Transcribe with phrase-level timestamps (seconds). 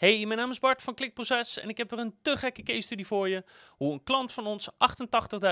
[0.00, 2.80] Hey, mijn naam is Bart van Klikproces en ik heb er een te gekke case
[2.80, 3.44] study voor je.
[3.68, 4.68] Hoe een klant van ons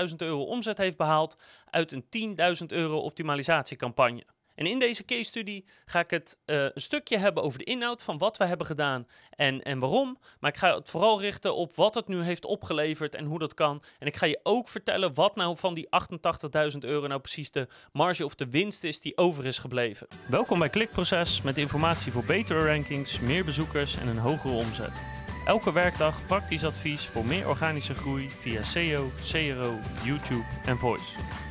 [0.09, 1.37] 88.000 euro omzet heeft behaald
[1.69, 4.23] uit een 10.000 euro optimalisatiecampagne.
[4.59, 8.03] En in deze case study ga ik het uh, een stukje hebben over de inhoud
[8.03, 10.17] van wat we hebben gedaan en, en waarom.
[10.39, 13.53] Maar ik ga het vooral richten op wat het nu heeft opgeleverd en hoe dat
[13.53, 13.83] kan.
[13.99, 15.87] En ik ga je ook vertellen wat nou van die
[16.71, 20.07] 88.000 euro nou precies de marge of de winst is die over is gebleven.
[20.27, 25.01] Welkom bij Klikproces met informatie voor betere rankings, meer bezoekers en een hogere omzet.
[25.45, 31.48] Elke werkdag praktisch advies voor meer organische groei via SEO, CRO, YouTube en Voice.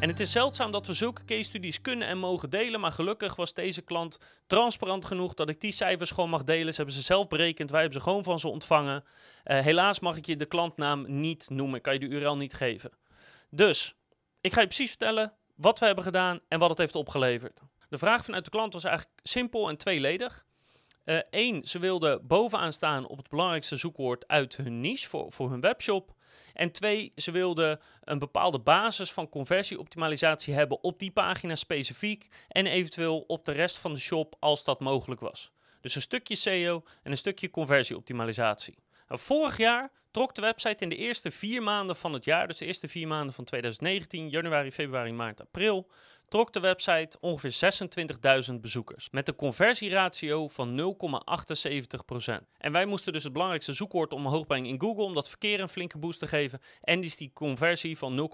[0.00, 3.36] En het is zeldzaam dat we zulke case studies kunnen en mogen delen, maar gelukkig
[3.36, 6.70] was deze klant transparant genoeg dat ik die cijfers gewoon mag delen.
[6.70, 9.04] Ze hebben ze zelf berekend, wij hebben ze gewoon van ze ontvangen.
[9.44, 12.90] Uh, helaas mag ik je de klantnaam niet noemen, kan je de URL niet geven.
[13.50, 13.94] Dus,
[14.40, 17.60] ik ga je precies vertellen wat we hebben gedaan en wat het heeft opgeleverd.
[17.88, 20.44] De vraag vanuit de klant was eigenlijk simpel en tweeledig.
[21.30, 25.50] Eén, uh, ze wilden bovenaan staan op het belangrijkste zoekwoord uit hun niche voor, voor
[25.50, 26.15] hun webshop.
[26.54, 32.66] En twee, ze wilden een bepaalde basis van conversieoptimalisatie hebben op die pagina specifiek en
[32.66, 35.52] eventueel op de rest van de shop als dat mogelijk was.
[35.80, 38.78] Dus een stukje SEO en een stukje conversieoptimalisatie.
[39.08, 42.58] Nou, vorig jaar trok de website in de eerste vier maanden van het jaar, dus
[42.58, 45.88] de eerste vier maanden van 2019, januari, februari, maart, april,
[46.28, 47.72] trok de website ongeveer
[48.50, 49.08] 26.000 bezoekers.
[49.10, 50.96] Met een conversieratio van
[52.30, 52.34] 0,78%.
[52.58, 55.68] En wij moesten dus het belangrijkste zoekwoord omhoog brengen in Google om dat verkeer een
[55.68, 56.60] flinke boost te geven.
[56.80, 58.30] En dus die conversie van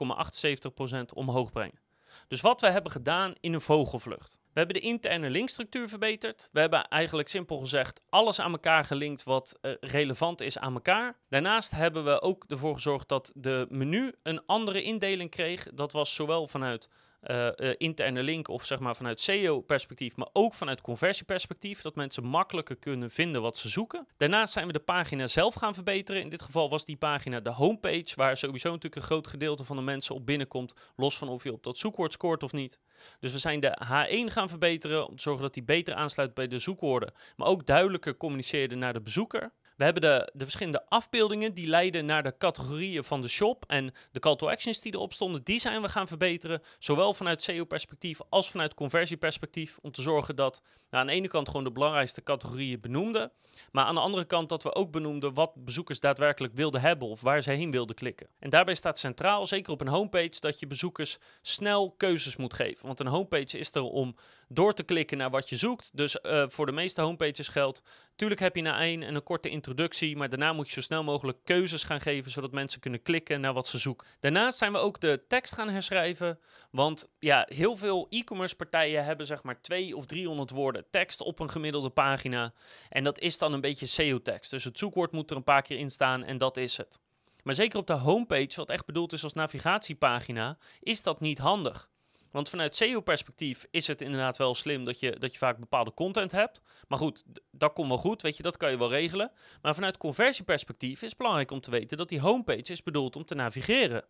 [0.91, 1.81] 0,78% omhoog brengen.
[2.29, 4.41] Dus wat we hebben gedaan in een vogelvlucht.
[4.43, 6.49] We hebben de interne linkstructuur verbeterd.
[6.53, 11.17] We hebben eigenlijk simpel gezegd alles aan elkaar gelinkt wat uh, relevant is aan elkaar.
[11.29, 15.69] Daarnaast hebben we ook ervoor gezorgd dat de menu een andere indeling kreeg.
[15.75, 16.89] Dat was zowel vanuit
[17.31, 22.25] uh, uh, interne link of zeg maar vanuit SEO-perspectief, maar ook vanuit conversieperspectief, dat mensen
[22.25, 24.07] makkelijker kunnen vinden wat ze zoeken.
[24.17, 26.23] Daarnaast zijn we de pagina zelf gaan verbeteren.
[26.23, 29.77] In dit geval was die pagina de homepage, waar sowieso natuurlijk een groot gedeelte van
[29.77, 32.79] de mensen op binnenkomt, los van of je op dat zoekwoord scoort of niet.
[33.21, 36.47] Dus we zijn de H1 gaan verbeteren om te zorgen dat die beter aansluit bij
[36.47, 39.53] de zoekwoorden, maar ook duidelijker communiceerde naar de bezoeker.
[39.77, 43.95] We hebben de, de verschillende afbeeldingen die leiden naar de categorieën van de shop en
[44.13, 46.63] de call to actions die erop stonden, die zijn we gaan verbeteren.
[46.79, 49.79] Zowel vanuit SEO-perspectief als vanuit conversieperspectief.
[49.83, 53.33] Om te zorgen dat nou, aan de ene kant gewoon de belangrijkste categorieën benoemden.
[53.71, 57.21] Maar aan de andere kant dat we ook benoemden wat bezoekers daadwerkelijk wilden hebben of
[57.21, 58.29] waar ze heen wilden klikken.
[58.39, 62.87] En daarbij staat centraal, zeker op een homepage, dat je bezoekers snel keuzes moet geven.
[62.87, 64.17] Want een homepage is er om
[64.55, 65.91] door te klikken naar wat je zoekt.
[65.97, 67.83] Dus uh, voor de meeste homepages geldt,
[68.17, 71.05] tuurlijk heb je na één en een korte introductie, maar daarna moet je zo snel
[71.05, 74.07] mogelijk keuzes gaan geven, zodat mensen kunnen klikken naar wat ze zoeken.
[74.21, 76.39] Daarnaast zijn we ook de tekst gaan herschrijven,
[76.71, 81.39] want ja, heel veel e-commerce partijen hebben zeg maar 2 of 300 woorden tekst op
[81.39, 82.53] een gemiddelde pagina.
[82.89, 84.51] En dat is dan een beetje SEO-tekst.
[84.51, 87.01] Dus het zoekwoord moet er een paar keer in staan en dat is het.
[87.43, 91.91] Maar zeker op de homepage, wat echt bedoeld is als navigatiepagina, is dat niet handig.
[92.33, 96.33] Want vanuit SEO-perspectief is het inderdaad wel slim dat je, dat je vaak bepaalde content
[96.33, 96.61] hebt.
[96.89, 99.33] Maar goed, dat komt wel goed, weet je, dat kan je wel regelen.
[99.63, 103.25] Maar vanuit conversieperspectief is het belangrijk om te weten dat die homepage is bedoeld om
[103.25, 104.05] te navigeren.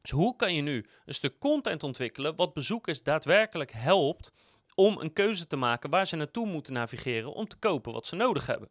[0.00, 4.32] Dus hoe kan je nu een stuk content ontwikkelen wat bezoekers daadwerkelijk helpt
[4.74, 8.16] om een keuze te maken waar ze naartoe moeten navigeren om te kopen wat ze
[8.16, 8.68] nodig hebben?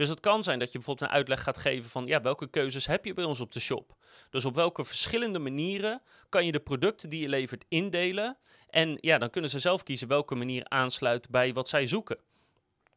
[0.00, 2.86] Dus het kan zijn dat je bijvoorbeeld een uitleg gaat geven van ja, welke keuzes
[2.86, 3.94] heb je bij ons op de shop.
[4.30, 8.36] Dus op welke verschillende manieren kan je de producten die je levert indelen.
[8.70, 12.18] En ja, dan kunnen ze zelf kiezen welke manier aansluit bij wat zij zoeken.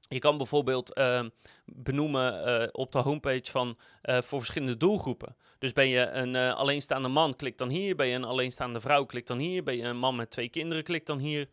[0.08, 1.24] Je kan bijvoorbeeld uh,
[1.66, 5.36] benoemen uh, op de homepage van uh, voor verschillende doelgroepen.
[5.60, 7.96] Dus ben je een alleenstaande man, klik dan hier.
[7.96, 9.64] Ben je een alleenstaande vrouw, klik dan hier.
[9.64, 11.48] Ben je een man met twee kinderen, klik dan hier.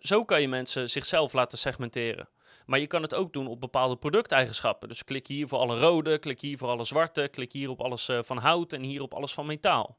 [0.00, 2.28] zo kan je mensen zichzelf laten segmenteren.
[2.66, 4.88] Maar je kan het ook doen op bepaalde producteigenschappen.
[4.88, 8.08] Dus klik hier voor alle rode, klik hier voor alle zwarte, klik hier op alles
[8.08, 9.98] uh, van hout en hier op alles van metaal.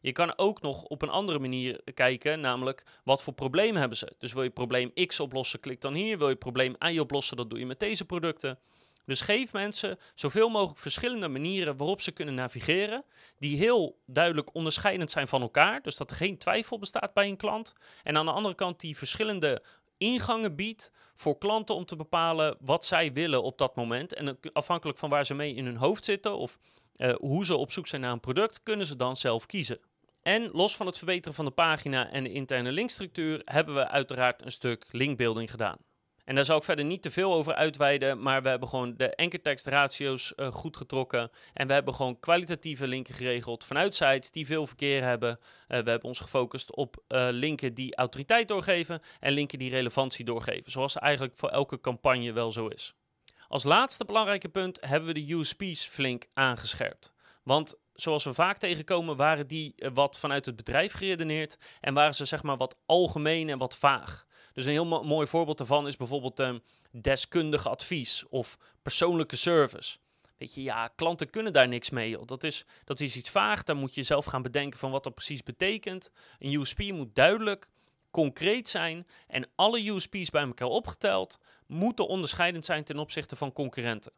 [0.00, 4.14] Je kan ook nog op een andere manier kijken, namelijk wat voor probleem hebben ze.
[4.18, 6.18] Dus wil je probleem X oplossen, klik dan hier.
[6.18, 8.58] Wil je probleem Y oplossen, dat doe je met deze producten.
[9.04, 13.04] Dus geef mensen zoveel mogelijk verschillende manieren waarop ze kunnen navigeren,
[13.38, 15.82] die heel duidelijk onderscheidend zijn van elkaar.
[15.82, 17.74] Dus dat er geen twijfel bestaat bij een klant.
[18.02, 19.62] En aan de andere kant die verschillende
[19.98, 24.14] ingangen biedt voor klanten om te bepalen wat zij willen op dat moment.
[24.14, 26.58] En afhankelijk van waar ze mee in hun hoofd zitten of
[26.96, 29.80] uh, hoe ze op zoek zijn naar een product, kunnen ze dan zelf kiezen.
[30.22, 34.44] En los van het verbeteren van de pagina en de interne linkstructuur hebben we uiteraard
[34.44, 35.78] een stuk linkbuilding gedaan.
[36.26, 39.14] En daar zal ik verder niet te veel over uitweiden, maar we hebben gewoon de
[39.14, 41.30] enkertekstratio's uh, goed getrokken.
[41.52, 45.30] En we hebben gewoon kwalitatieve linken geregeld vanuit sites die veel verkeer hebben.
[45.30, 50.24] Uh, we hebben ons gefocust op uh, linken die autoriteit doorgeven en linken die relevantie
[50.24, 50.70] doorgeven.
[50.70, 52.94] Zoals eigenlijk voor elke campagne wel zo is.
[53.48, 57.12] Als laatste belangrijke punt hebben we de USP's flink aangescherpt.
[57.42, 62.14] Want zoals we vaak tegenkomen, waren die eh, wat vanuit het bedrijf geredeneerd en waren
[62.14, 64.26] ze zeg maar wat algemeen en wat vaag.
[64.56, 66.60] Dus een heel mooi voorbeeld daarvan is bijvoorbeeld um,
[66.90, 69.98] deskundige advies of persoonlijke service.
[70.36, 72.24] Weet je, ja, klanten kunnen daar niks mee.
[72.24, 73.62] Dat, is, dat is iets vaag.
[73.62, 76.10] Daar moet je zelf gaan bedenken van wat dat precies betekent.
[76.38, 77.70] Een USP moet duidelijk,
[78.10, 79.06] concreet zijn.
[79.26, 84.12] En alle USP's bij elkaar opgeteld moeten onderscheidend zijn ten opzichte van concurrenten.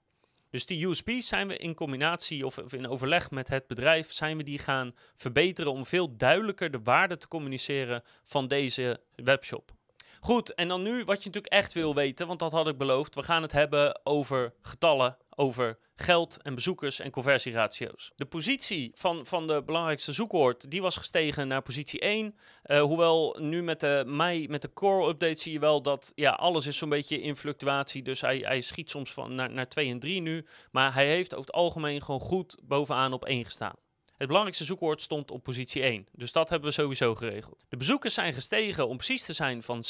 [0.51, 4.43] Dus die USP's zijn we in combinatie of in overleg met het bedrijf, zijn we
[4.43, 9.77] die gaan verbeteren om veel duidelijker de waarde te communiceren van deze webshop.
[10.21, 13.15] Goed, en dan nu wat je natuurlijk echt wil weten, want dat had ik beloofd.
[13.15, 18.13] We gaan het hebben over getallen, over geld en bezoekers en conversieratio's.
[18.17, 22.27] De positie van, van de belangrijkste zoekwoord, die was gestegen naar positie 1.
[22.27, 26.13] Uh, eh, hoewel nu met de mei, met de core update zie je wel dat
[26.15, 28.03] ja, alles is zo'n beetje in fluctuatie.
[28.03, 30.47] Dus hij, hij schiet soms van naar, naar 2 en 3 nu.
[30.71, 33.75] Maar hij heeft over het algemeen gewoon goed bovenaan op 1 gestaan.
[34.19, 37.65] Het belangrijkste zoekwoord stond op positie 1, dus dat hebben we sowieso geregeld.
[37.69, 39.89] De bezoekers zijn gestegen, om precies te zijn, van 26.191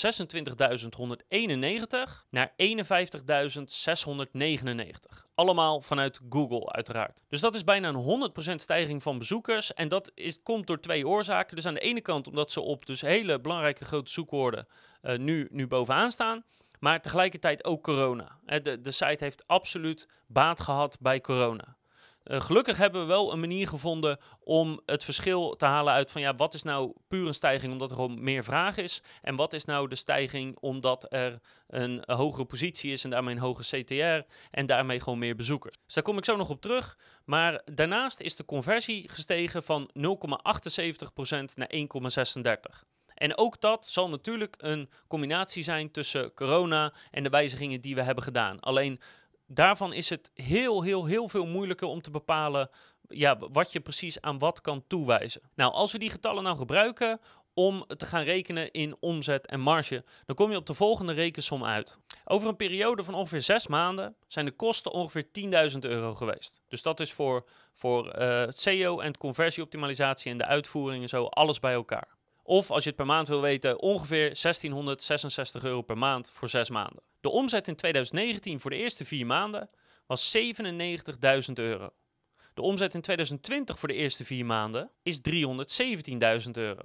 [2.30, 2.56] naar 51.699.
[5.34, 7.22] Allemaal vanuit Google uiteraard.
[7.28, 11.08] Dus dat is bijna een 100% stijging van bezoekers en dat is, komt door twee
[11.08, 11.56] oorzaken.
[11.56, 14.66] Dus aan de ene kant omdat ze op dus hele belangrijke grote zoekwoorden
[15.02, 16.44] uh, nu, nu bovenaan staan.
[16.80, 18.38] Maar tegelijkertijd ook corona.
[18.44, 21.77] De, de site heeft absoluut baat gehad bij corona.
[22.28, 26.20] Uh, gelukkig hebben we wel een manier gevonden om het verschil te halen uit van
[26.20, 29.52] ja, wat is nou puur een stijging omdat er gewoon meer vraag is en wat
[29.52, 34.32] is nou de stijging omdat er een, hogere positie is en daarmee een hogere CTR
[34.50, 35.76] en daarmee gewoon meer bezoekers.
[35.84, 36.98] Dus daar kom ik zo nog op terug.
[37.24, 40.02] Maar daarnaast is de conversie gestegen van 0,78%
[41.54, 41.70] naar
[42.82, 42.86] 1,36%.
[43.18, 48.02] En ook dat zal natuurlijk een combinatie zijn tussen corona en de wijzigingen die we
[48.02, 48.60] hebben gedaan.
[48.60, 49.00] Alleen
[49.48, 52.70] daarvan is het heel, heel, heel veel moeilijker om te bepalen
[53.08, 55.40] ja, wat je precies aan wat kan toewijzen.
[55.54, 57.20] Nou, als we die getallen nou gebruiken
[57.54, 61.64] om te gaan rekenen in omzet en marge, dan kom je op de volgende rekensom
[61.64, 61.98] uit.
[62.24, 65.26] Over een periode van ongeveer zes maanden zijn de kosten ongeveer
[65.72, 66.60] 10.000 euro geweest.
[66.68, 71.24] Dus dat is voor, voor uh, eh, SEO en conversieoptimalisatie en de uitvoering en zo,
[71.24, 72.16] alles bij elkaar.
[72.42, 76.70] Of als je het per maand wil weten, ongeveer 1666 euro per maand voor zes
[76.70, 77.02] maanden.
[77.20, 79.70] De omzet in 2019 voor de eerste vier maanden
[80.06, 81.90] was 97.000 euro.
[82.54, 85.20] De omzet in 2020 voor de eerste vier maanden is
[86.44, 86.82] 317.000 euro.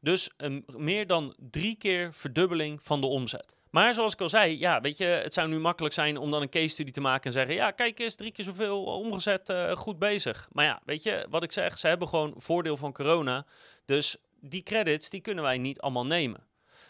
[0.00, 3.56] Dus een meer dan drie keer verdubbeling van de omzet.
[3.70, 6.42] Maar zoals ik al zei, ja, weet je, het zou nu makkelijk zijn om dan
[6.42, 9.72] een case study te maken en zeggen: ja, kijk eens, drie keer zoveel omgezet, uh,
[9.72, 10.48] goed bezig.
[10.52, 13.46] Maar ja, weet je, wat ik zeg, ze hebben gewoon voordeel van corona.
[13.84, 16.46] Dus die credits, die kunnen wij niet allemaal nemen.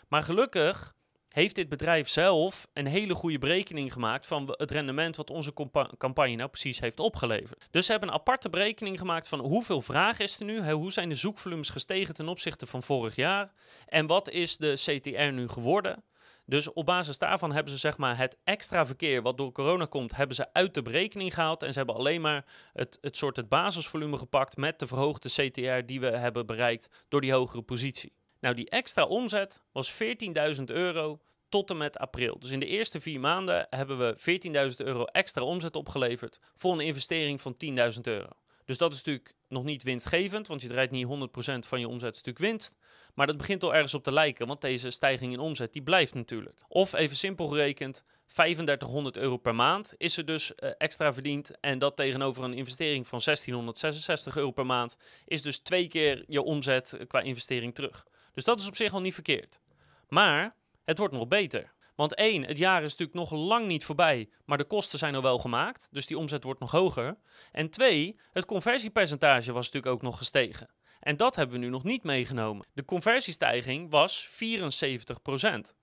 [0.08, 0.94] Maar gelukkig
[1.34, 5.52] heeft dit bedrijf zelf een hele goede berekening gemaakt van het rendement wat onze
[5.98, 7.68] campagne nou precies heeft opgeleverd.
[7.70, 11.08] Dus ze hebben een aparte berekening gemaakt van hoeveel vraag is er nu, hoe zijn
[11.08, 13.52] de zoekvolumes gestegen ten opzichte van vorig jaar
[13.86, 16.04] en wat is de CTR nu geworden.
[16.46, 20.16] Dus op basis daarvan hebben ze zeg maar het extra verkeer wat door corona komt,
[20.16, 21.62] hebben ze uit de berekening gehaald.
[21.62, 25.86] En ze hebben alleen maar het, het soort het basisvolume gepakt met de verhoogde CTR
[25.86, 28.12] die we hebben bereikt door die hogere positie.
[28.44, 32.38] Nou, die extra omzet was 14.000 euro tot en met april.
[32.38, 36.80] Dus in de eerste vier maanden hebben we 14.000 euro extra omzet opgeleverd voor een
[36.80, 37.56] investering van
[37.94, 38.28] 10.000 euro.
[38.64, 41.10] Dus dat is natuurlijk nog niet winstgevend, want je draait niet 100%
[41.58, 42.76] van je omzet stuk winst.
[43.14, 46.14] Maar dat begint al ergens op te lijken, want deze stijging in omzet die blijft
[46.14, 46.58] natuurlijk.
[46.68, 51.60] Of even simpel gerekend, 3500 euro per maand is er dus uh, extra verdiend.
[51.60, 56.42] En dat tegenover een investering van 1666 euro per maand is dus twee keer je
[56.42, 58.04] omzet eh, qua investering terug.
[58.34, 59.60] Dus dat is op zich al niet verkeerd.
[60.08, 61.72] Maar het wordt nog beter.
[61.94, 65.22] Want één, het jaar is natuurlijk nog lang niet voorbij, maar de kosten zijn al
[65.22, 67.16] wel gemaakt, dus die omzet wordt nog hoger.
[67.52, 70.68] En twee, het conversiepercentage was natuurlijk ook nog gestegen.
[71.00, 72.66] En dat hebben we nu nog niet meegenomen.
[72.72, 75.74] De conversiestijging was 74%.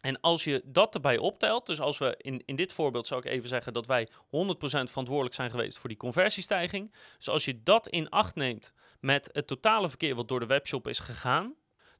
[0.00, 3.32] En als je dat erbij optelt, dus als we in, in dit voorbeeld zou ik
[3.32, 6.94] even zeggen dat wij 100% verantwoordelijk zijn geweest voor die conversiestijging.
[7.16, 10.88] Dus als je dat in acht neemt met het totale verkeer wat door de webshop
[10.88, 11.54] is gegaan,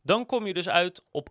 [0.04, 1.28] dan kom je dus uit op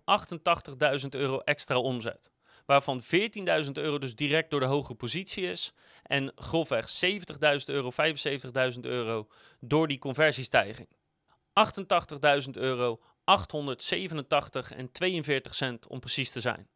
[1.01, 2.31] 88.000 euro extra omzet.
[2.65, 5.73] Waarvan 14.000 euro dus direct door de hoge positie is.
[6.03, 7.91] En grofweg 70.000 euro,
[8.73, 9.27] 75.000 euro
[9.59, 10.87] door die conversiestijging.
[12.45, 16.67] 88.000 euro, 887 en 42 cent om precies te zijn.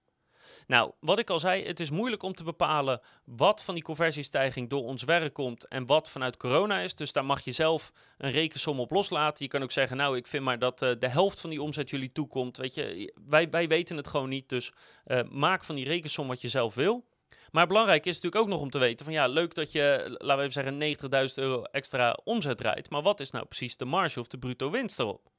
[0.67, 4.69] Nou, wat ik al zei, het is moeilijk om te bepalen wat van die conversiestijging
[4.69, 6.95] door ons werk komt en wat vanuit corona is.
[6.95, 9.45] Dus daar mag je zelf een rekensom op loslaten.
[9.45, 11.89] Je kan ook zeggen, nou, ik vind maar dat uh, de helft van die omzet
[11.89, 12.57] jullie toekomt.
[12.57, 14.71] Weet je, wij, wij weten het gewoon niet, dus
[15.05, 17.05] uh, maak van die rekensom wat je zelf wil.
[17.51, 20.37] Maar belangrijk is natuurlijk ook nog om te weten van ja, leuk dat je, laten
[20.37, 22.89] we even zeggen, 90.000 euro extra omzet rijdt.
[22.89, 25.29] Maar wat is nou precies de marge of de bruto winst erop?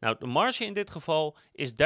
[0.00, 1.76] Nou, de marge in dit geval is 30%.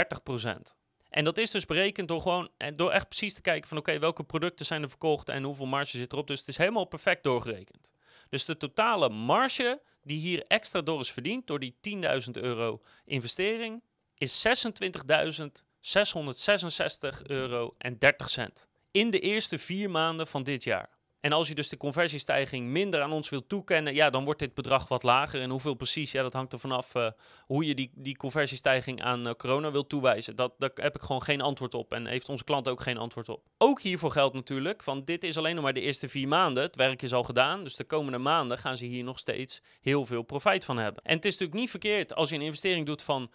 [1.10, 3.98] En dat is dus berekend door gewoon eh, door echt precies te kijken van oké,
[3.98, 6.26] welke producten zijn er verkocht en hoeveel marge zit erop.
[6.26, 7.92] Dus het is helemaal perfect doorgerekend.
[8.28, 11.76] Dus de totale marge die hier extra door is verdiend door die
[12.26, 13.82] 10.000 euro investering
[14.14, 14.52] is 26.666
[17.22, 18.68] euro en 30 cent.
[18.90, 20.98] In de eerste vier maanden van dit jaar.
[21.20, 24.54] En als je dus de conversiestijging minder aan ons wilt toekennen, ja, dan wordt dit
[24.54, 25.40] bedrag wat lager.
[25.40, 27.10] En hoeveel precies, ja, dat hangt er vanaf uh,
[27.46, 30.36] hoe je die, die conversiestijging aan uh, corona wilt toewijzen.
[30.36, 33.28] Dat, daar heb ik gewoon geen antwoord op en heeft onze klant ook geen antwoord
[33.28, 33.42] op.
[33.58, 36.62] Ook hiervoor geldt natuurlijk, van dit is alleen nog maar de eerste vier maanden.
[36.62, 40.06] Het werk is al gedaan, dus de komende maanden gaan ze hier nog steeds heel
[40.06, 41.02] veel profijt van hebben.
[41.04, 43.30] En het is natuurlijk niet verkeerd als je een investering doet van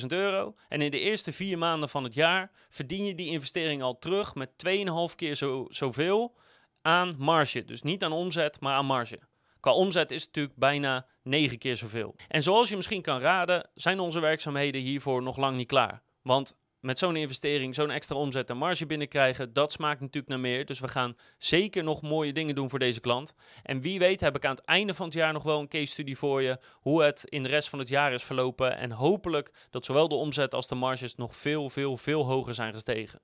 [0.00, 0.54] 10.000 euro.
[0.68, 4.34] En in de eerste vier maanden van het jaar verdien je die investering al terug
[4.34, 6.34] met 2,5 keer zo, zoveel
[6.82, 7.64] aan marge.
[7.64, 9.18] Dus niet aan omzet, maar aan marge.
[9.60, 12.14] Qua omzet is het natuurlijk bijna 9 keer zoveel.
[12.28, 16.02] En zoals je misschien kan raden, zijn onze werkzaamheden hiervoor nog lang niet klaar.
[16.22, 20.64] Want met zo'n investering, zo'n extra omzet en marge binnenkrijgen, dat smaakt natuurlijk naar meer.
[20.64, 23.34] Dus we gaan zeker nog mooie dingen doen voor deze klant.
[23.62, 25.86] En wie weet heb ik aan het einde van het jaar nog wel een case
[25.86, 28.76] study voor je, hoe het in de rest van het jaar is verlopen.
[28.76, 32.72] En hopelijk dat zowel de omzet als de marges nog veel, veel, veel hoger zijn
[32.72, 33.20] gestegen.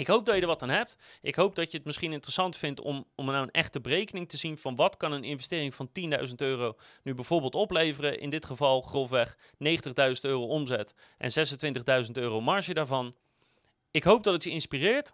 [0.00, 0.96] Ik hoop dat je er wat aan hebt.
[1.22, 4.36] Ik hoop dat je het misschien interessant vindt om, om nou een echte berekening te
[4.36, 5.90] zien van wat kan een investering van
[6.28, 8.20] 10.000 euro nu bijvoorbeeld opleveren.
[8.20, 9.60] In dit geval grofweg 90.000
[10.20, 11.30] euro omzet en
[12.04, 13.14] 26.000 euro marge daarvan.
[13.90, 15.12] Ik hoop dat het je inspireert.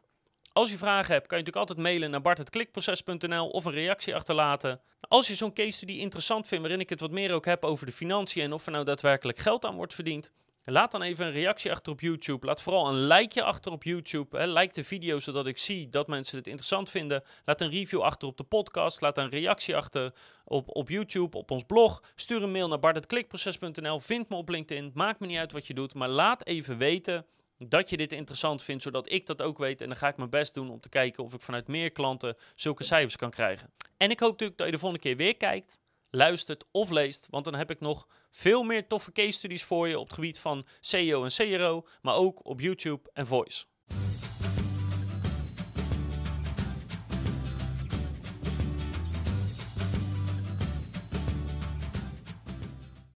[0.52, 4.80] Als je vragen hebt, kan je natuurlijk altijd mailen naar bart.klikproces.nl of een reactie achterlaten.
[5.00, 7.86] Als je zo'n case study interessant vindt waarin ik het wat meer ook heb over
[7.86, 10.30] de financiën en of er nou daadwerkelijk geld aan wordt verdiend,
[10.68, 12.46] Laat dan even een reactie achter op YouTube.
[12.46, 14.38] Laat vooral een likeje achter op YouTube.
[14.38, 14.46] Hè.
[14.46, 17.22] Like de video zodat ik zie dat mensen het interessant vinden.
[17.44, 19.00] Laat een review achter op de podcast.
[19.00, 20.12] Laat een reactie achter
[20.44, 22.02] op, op YouTube, op ons blog.
[22.14, 24.00] Stuur een mail naar bart.klikproces.nl.
[24.00, 24.90] Vind me op LinkedIn.
[24.94, 25.94] Maakt me niet uit wat je doet.
[25.94, 27.26] Maar laat even weten
[27.58, 29.80] dat je dit interessant vindt, zodat ik dat ook weet.
[29.80, 32.36] En dan ga ik mijn best doen om te kijken of ik vanuit meer klanten
[32.54, 33.70] zulke cijfers kan krijgen.
[33.96, 35.78] En ik hoop natuurlijk dat je de volgende keer weer kijkt
[36.16, 37.26] luistert of leest.
[37.30, 40.38] Want dan heb ik nog veel meer toffe case studies voor je op het gebied
[40.38, 43.64] van SEO en CRO, maar ook op YouTube en Voice.